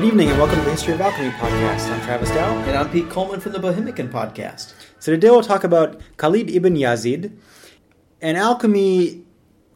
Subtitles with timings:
[0.00, 1.90] Good evening and welcome to the History of Alchemy podcast.
[1.90, 2.56] I'm Travis Dow.
[2.60, 4.72] And I'm Pete Coleman from the Bohemicon podcast.
[4.98, 7.36] So today we'll talk about Khalid ibn Yazid.
[8.22, 9.26] And alchemy,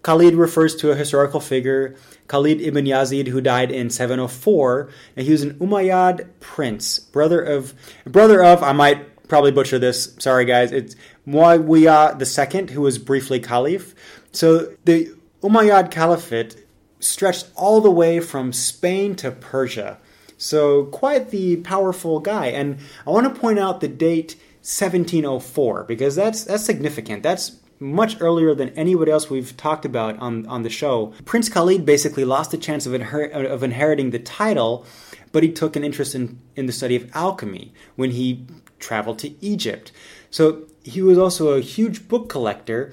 [0.00, 1.94] Khalid refers to a historical figure,
[2.26, 4.88] Khalid ibn Yazid, who died in 704.
[5.14, 7.74] And he was an Umayyad prince, brother of,
[8.06, 10.96] brother of, I might probably butcher this, sorry guys, it's
[11.28, 13.94] Muawiyah II, who was briefly caliph.
[14.32, 16.64] So the Umayyad Caliphate
[16.98, 19.98] stretched all the way from Spain to Persia.
[20.36, 22.46] So, quite the powerful guy.
[22.46, 27.22] And I want to point out the date 1704 because that's that's significant.
[27.22, 31.12] That's much earlier than anybody else we've talked about on, on the show.
[31.24, 34.86] Prince Khalid basically lost the chance of, inher- of inheriting the title,
[35.32, 38.46] but he took an interest in, in the study of alchemy when he
[38.78, 39.92] traveled to Egypt.
[40.30, 42.92] So he was also a huge book collector,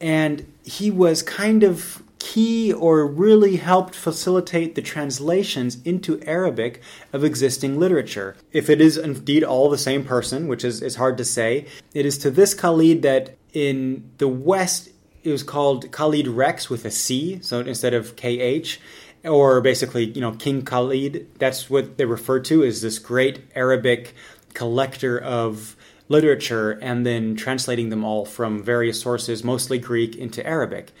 [0.00, 6.80] and he was kind of key or really helped facilitate the translations into Arabic
[7.12, 8.36] of existing literature.
[8.52, 12.06] If it is indeed all the same person, which is, is hard to say, it
[12.06, 14.90] is to this Khalid that in the West
[15.24, 18.78] it was called Khalid Rex with a C, so instead of KH,
[19.24, 21.28] or basically, you know, King Khalid.
[21.38, 24.14] That's what they refer to as this great Arabic
[24.54, 25.76] collector of
[26.08, 30.92] literature and then translating them all from various sources, mostly Greek, into Arabic.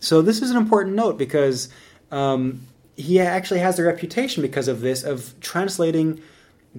[0.00, 1.68] So this is an important note because
[2.10, 2.66] um,
[2.96, 6.20] he actually has a reputation because of this of translating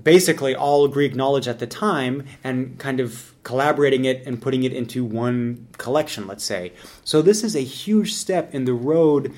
[0.03, 4.73] basically all Greek knowledge at the time and kind of collaborating it and putting it
[4.73, 6.73] into one collection, let's say.
[7.03, 9.33] So this is a huge step in the road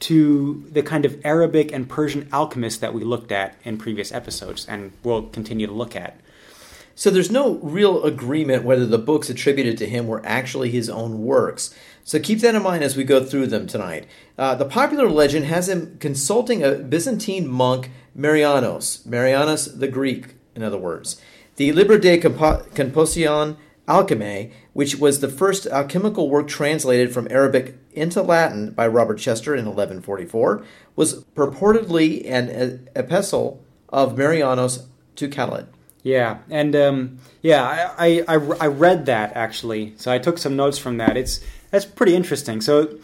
[0.00, 4.66] to the kind of Arabic and Persian alchemists that we looked at in previous episodes
[4.66, 6.18] and will continue to look at.
[6.94, 11.22] So there's no real agreement whether the books attributed to him were actually his own
[11.22, 11.74] works.
[12.04, 14.06] So keep that in mind as we go through them tonight.
[14.36, 20.62] Uh, the popular legend has him consulting a Byzantine monk, Marianos, Marianos the Greek, in
[20.62, 21.20] other words.
[21.56, 23.56] The Liber de Composition
[23.88, 29.54] Alchemae, which was the first alchemical work translated from Arabic into Latin by Robert Chester
[29.54, 30.64] in 1144,
[30.96, 34.86] was purportedly an epistle of Marianos
[35.16, 35.66] to Khalid.
[36.02, 40.78] Yeah, and um, yeah, I, I, I read that actually, so I took some notes
[40.78, 41.16] from that.
[41.16, 41.40] It's
[41.72, 42.60] that's pretty interesting.
[42.60, 42.98] So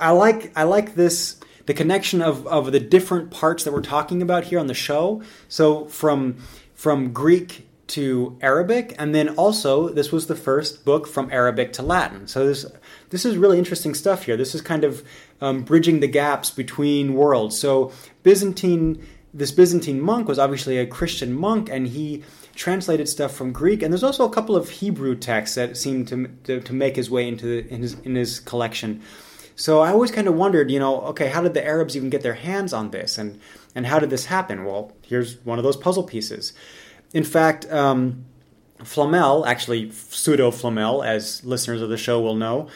[0.00, 4.22] I like I like this the connection of, of the different parts that we're talking
[4.22, 5.22] about here on the show.
[5.48, 6.38] So from
[6.74, 11.82] from Greek to Arabic, and then also this was the first book from Arabic to
[11.82, 12.26] Latin.
[12.26, 12.64] So this
[13.10, 14.36] this is really interesting stuff here.
[14.36, 15.06] This is kind of
[15.40, 17.58] um, bridging the gaps between worlds.
[17.58, 17.92] So
[18.22, 19.04] Byzantine
[19.34, 22.22] this Byzantine monk was obviously a Christian monk, and he
[22.58, 23.82] translated stuff from Greek.
[23.82, 27.08] And there's also a couple of Hebrew texts that seem to to, to make his
[27.08, 29.00] way into in his in his collection.
[29.54, 32.22] So I always kind of wondered, you know, okay, how did the Arabs even get
[32.22, 33.40] their hands on this, and
[33.74, 34.64] and how did this happen?
[34.64, 36.52] Well, here's one of those puzzle pieces.
[37.14, 37.70] In fact.
[37.72, 38.24] Um,
[38.84, 42.68] Flamel, actually pseudo Flamel, as listeners of the show will know,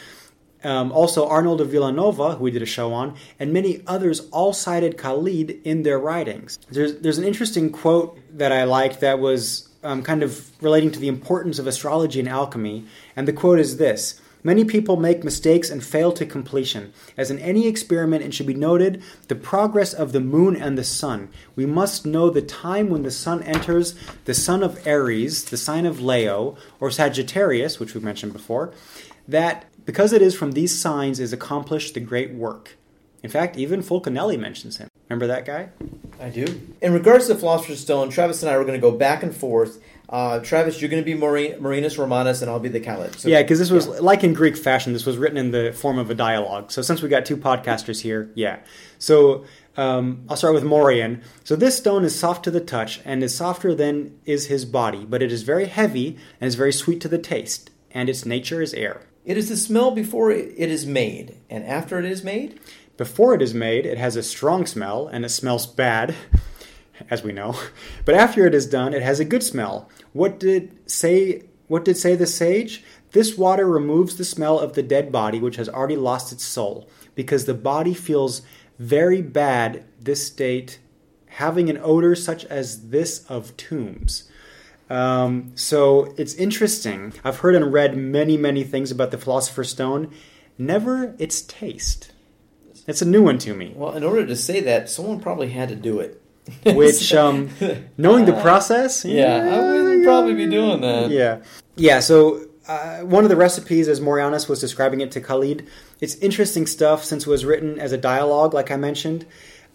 [0.63, 4.53] um, also, Arnold of Villanova, who we did a show on, and many others all
[4.53, 6.57] cited Khalid in their writings.
[6.71, 10.99] There's, there's an interesting quote that I like that was um, kind of relating to
[10.99, 12.85] the importance of astrology and alchemy,
[13.15, 16.91] and the quote is this Many people make mistakes and fail to completion.
[17.15, 20.83] As in any experiment, it should be noted the progress of the moon and the
[20.83, 21.29] sun.
[21.55, 23.95] We must know the time when the sun enters
[24.25, 28.73] the sun of Aries, the sign of Leo, or Sagittarius, which we mentioned before,
[29.29, 32.75] that because it is from these signs is accomplished the great work.
[33.21, 34.89] In fact, even Fulcanelli mentions him.
[35.07, 35.69] Remember that guy?
[36.23, 36.61] I do.
[36.81, 39.35] In regards to the Philosopher's Stone, Travis and I are going to go back and
[39.35, 39.83] forth.
[40.07, 43.19] Uh, Travis, you're going to be Marinus Romanus, and I'll be the Khalid.
[43.19, 43.95] So, yeah, because this was yeah.
[43.99, 44.93] like in Greek fashion.
[44.93, 46.71] This was written in the form of a dialogue.
[46.71, 48.59] So since we got two podcasters here, yeah.
[48.99, 49.43] So
[49.75, 51.23] um, I'll start with Morian.
[51.43, 55.05] So this stone is soft to the touch, and is softer than is his body,
[55.05, 58.61] but it is very heavy and is very sweet to the taste, and its nature
[58.61, 59.01] is air.
[59.25, 62.59] It is the smell before it is made, and after it is made?
[63.03, 66.15] Before it is made, it has a strong smell, and it smells bad,
[67.09, 67.53] as we know.
[68.05, 69.89] But after it is done, it has a good smell.
[70.13, 72.81] What did say what did say the sage?
[73.11, 76.89] This water removes the smell of the dead body, which has already lost its soul,
[77.13, 78.41] because the body feels
[78.79, 80.79] very bad this state,
[81.25, 84.29] having an odor such as this of tombs.
[84.89, 87.11] Um, so it's interesting.
[87.25, 90.09] I've heard and read many, many things about the Philosopher's Stone,
[90.57, 92.12] never its taste.
[92.87, 93.73] It's a new one to me.
[93.75, 96.19] Well, in order to say that, someone probably had to do it.
[96.65, 97.49] Which, um,
[97.97, 101.09] knowing the process, yeah, I wouldn't probably be doing that.
[101.09, 101.41] Yeah,
[101.77, 102.01] yeah.
[102.01, 105.65] So uh, one of the recipes, as Morianus was describing it to Khalid,
[106.01, 109.25] it's interesting stuff since it was written as a dialogue, like I mentioned.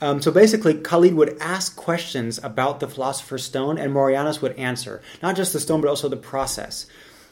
[0.01, 5.03] Um, so basically, Khalid would ask questions about the Philosopher's Stone, and Morianus would answer.
[5.23, 6.87] Not just the stone, but also the process.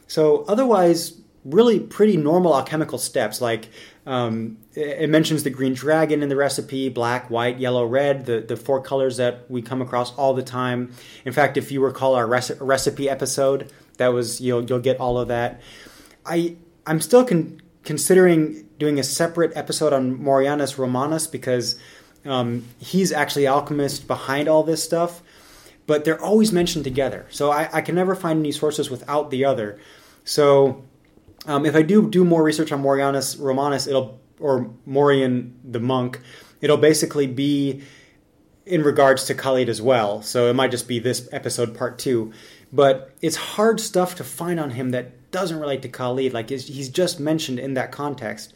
[0.08, 1.12] So otherwise,
[1.46, 3.40] really pretty normal alchemical steps.
[3.40, 3.69] Like
[4.04, 8.56] um, it mentions the green dragon in the recipe, black, white, yellow, red, the, the
[8.56, 10.93] four colors that we come across all the time.
[11.25, 15.19] In fact, if you recall our rec- recipe episode, that was you'll you'll get all
[15.19, 15.60] of that.
[16.25, 16.56] I
[16.87, 21.78] I'm still con- considering doing a separate episode on Morianus Romanus because
[22.25, 25.22] um, he's actually alchemist behind all this stuff,
[25.87, 27.26] but they're always mentioned together.
[27.31, 29.78] So I, I can never find any sources without the other.
[30.25, 30.84] So
[31.46, 36.20] um, if I do do more research on Morianus Romanus, it'll or Morian the monk,
[36.60, 37.82] it'll basically be
[38.66, 40.22] in regards to Khalid as well.
[40.22, 42.32] So it might just be this episode part two.
[42.72, 46.32] But it's hard stuff to find on him that doesn't relate to Khalid.
[46.34, 48.52] Like he's just mentioned in that context.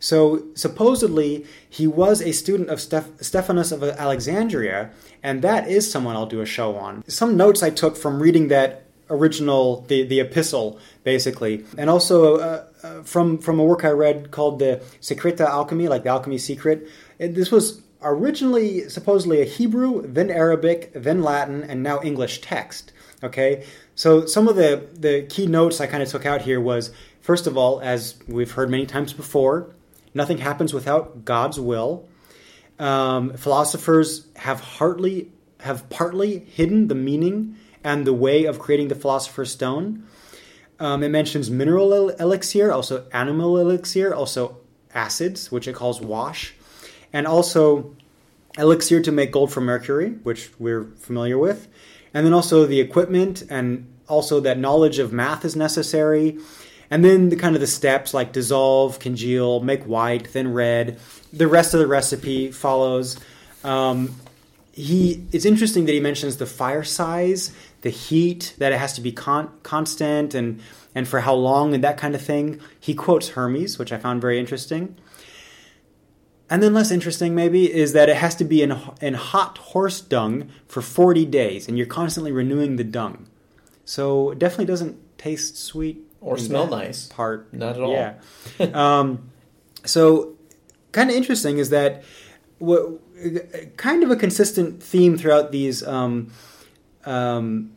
[0.00, 4.90] So supposedly he was a student of Steph- Stephanus of Alexandria,
[5.24, 7.02] and that is someone I'll do a show on.
[7.08, 12.64] Some notes I took from reading that original the the epistle basically, and also uh,
[12.82, 16.88] uh, from from a work I read called the Secreta Alchemy, like the Alchemy Secret.
[17.18, 22.92] It, this was originally supposedly a Hebrew, then Arabic, then Latin, and now English text.
[23.22, 23.64] Okay,
[23.94, 26.90] so some of the the key notes I kind of took out here was
[27.20, 29.74] first of all, as we've heard many times before,
[30.14, 32.08] Nothing happens without God's will.
[32.78, 38.94] Um, philosophers have hardly have partly hidden the meaning and the way of creating the
[38.94, 40.06] philosopher's stone.
[40.80, 44.58] Um, it mentions mineral elixir, also animal elixir, also
[44.94, 46.54] acids, which it calls wash,
[47.12, 47.96] and also
[48.56, 51.68] elixir to make gold from mercury, which we're familiar with,
[52.14, 56.38] and then also the equipment and also that knowledge of math is necessary
[56.90, 60.98] and then the kind of the steps like dissolve, congeal, make white, then red.
[61.32, 63.18] The rest of the recipe follows.
[63.62, 64.14] Um,
[64.78, 69.00] he it's interesting that he mentions the fire size, the heat, that it has to
[69.00, 70.60] be con- constant, and
[70.94, 72.60] and for how long and that kind of thing.
[72.78, 74.96] He quotes Hermes, which I found very interesting.
[76.48, 80.00] And then less interesting maybe is that it has to be in in hot horse
[80.00, 83.26] dung for 40 days, and you're constantly renewing the dung.
[83.84, 87.06] So it definitely doesn't taste sweet or smell nice.
[87.08, 87.92] Part not at all.
[87.92, 88.14] Yeah.
[88.74, 89.30] um,
[89.84, 90.36] so
[90.92, 92.04] kind of interesting is that
[92.58, 93.00] what
[93.76, 96.30] kind of a consistent theme throughout these, um,
[97.04, 97.72] um,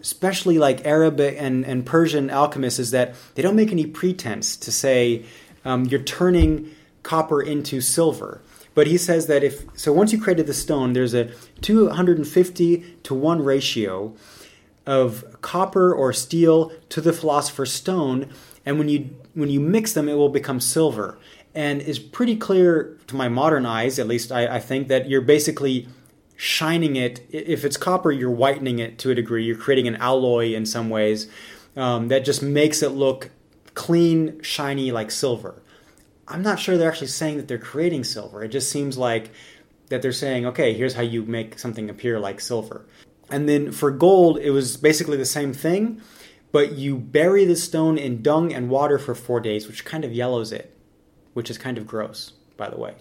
[0.00, 4.72] especially like Arabic and, and Persian alchemists, is that they don't make any pretense to
[4.72, 5.24] say
[5.64, 6.70] um, you're turning
[7.02, 8.40] copper into silver.
[8.74, 11.30] But he says that if so, once you created the stone, there's a
[11.60, 14.14] 250 to one ratio
[14.86, 18.30] of copper or steel to the philosopher's stone,
[18.64, 21.18] and when you when you mix them, it will become silver.
[21.54, 25.20] And is pretty clear to my modern eyes, at least I, I think, that you're
[25.20, 25.86] basically
[26.36, 27.26] shining it.
[27.30, 29.44] If it's copper, you're whitening it to a degree.
[29.44, 31.28] You're creating an alloy in some ways
[31.76, 33.30] um, that just makes it look
[33.74, 35.62] clean, shiny like silver.
[36.28, 38.42] I'm not sure they're actually saying that they're creating silver.
[38.42, 39.30] It just seems like
[39.88, 42.86] that they're saying, okay, here's how you make something appear like silver.
[43.30, 46.00] And then for gold, it was basically the same thing,
[46.50, 50.12] but you bury the stone in dung and water for four days, which kind of
[50.12, 50.74] yellows it,
[51.34, 52.94] which is kind of gross, by the way.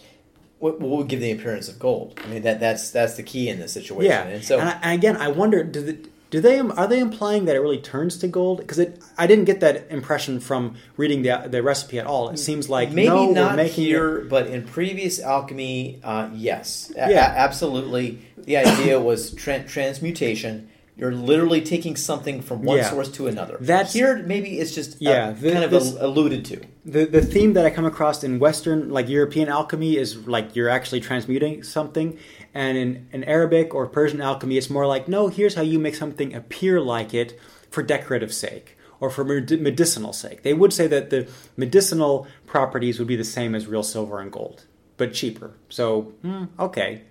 [0.59, 2.19] What, would give the appearance of gold?
[2.23, 4.11] I mean, that that's that's the key in this situation.
[4.11, 5.97] Yeah, and so and, I, and again, I wonder, do the,
[6.31, 8.59] do they are they implying that it really turns to gold?
[8.59, 8.79] Because
[9.17, 12.29] I didn't get that impression from reading the the recipe at all.
[12.29, 14.29] It seems like maybe no, not making here, it...
[14.29, 18.19] but in previous alchemy, uh, yes, yeah, a- absolutely.
[18.37, 20.69] The idea was tra- transmutation.
[21.01, 22.91] You're literally taking something from one Yeah.
[22.91, 23.57] source to another.
[23.59, 24.21] That's- here.
[24.23, 26.57] Maybe it's just uh, Yeah, the- kind of this- alluded to.
[26.85, 30.69] the the theme that I come across in Western, like European alchemy, is like you're
[30.69, 32.17] actually transmuting something,
[32.53, 35.95] and in, in Arabic or Persian alchemy, it's more like no, here's how you make
[35.95, 37.29] something appear like it
[37.71, 40.43] for decorative sake or for medicinal sake.
[40.43, 41.25] They would say that the
[41.57, 44.65] medicinal properties would be the same as real silver and gold,
[44.97, 45.49] but cheaper.
[45.69, 47.01] So hmm, okay.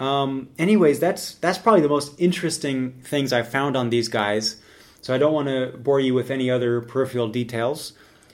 [0.00, 4.56] Um, anyways, that's that's probably the most interesting things I've found on these guys.
[5.02, 7.92] So I don't want to bore you with any other peripheral details.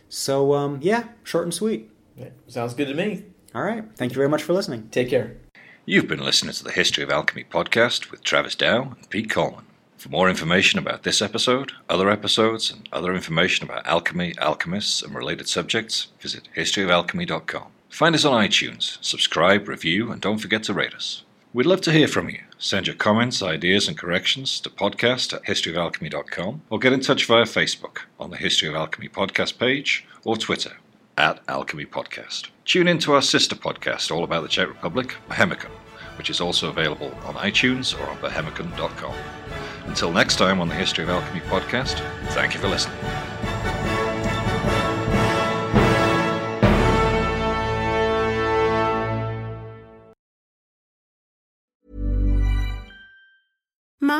[0.08, 1.90] So um, yeah, short and sweet.
[2.16, 3.24] Yeah, sounds good to me.
[3.54, 3.84] All right.
[3.96, 4.88] Thank you very much for listening.
[4.90, 5.36] Take care.
[5.84, 9.64] You've been listening to the History of Alchemy podcast with Travis Dow and Pete Coleman.
[9.96, 15.14] For more information about this episode, other episodes, and other information about alchemy, alchemists, and
[15.14, 17.68] related subjects, visit historyofalchemy.com.
[17.88, 21.22] Find us on iTunes, subscribe, review, and don't forget to rate us.
[21.56, 22.40] We'd love to hear from you.
[22.58, 27.44] Send your comments, ideas, and corrections to podcast at historyofalchemy.com or get in touch via
[27.44, 30.76] Facebook on the History of Alchemy podcast page or Twitter
[31.16, 32.50] at Alchemy Podcast.
[32.66, 35.70] Tune in to our sister podcast all about the Czech Republic, Bohemicon,
[36.18, 39.14] which is also available on iTunes or on bohemicon.com.
[39.86, 42.00] Until next time on the History of Alchemy podcast,
[42.34, 42.98] thank you for listening.